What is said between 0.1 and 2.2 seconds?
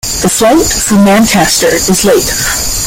The flight from Manchester is